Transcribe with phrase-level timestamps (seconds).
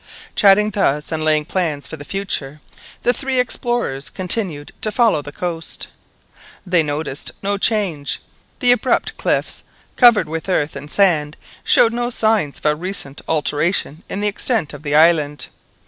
[0.35, 2.59] Chatting thus and laying plans for the future,
[3.03, 5.85] the three explorers continued to follow the coast.
[6.65, 8.19] They noticed no change;
[8.61, 9.61] the abrupt cliffs
[9.97, 14.73] covered with earth and sand showed no signs of a recent alteration in the extent
[14.73, 15.45] of the island.